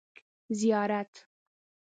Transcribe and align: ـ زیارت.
ـ 0.51 0.53
زیارت. 0.59 1.13